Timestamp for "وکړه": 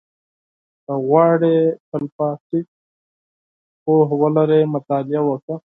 5.25-5.55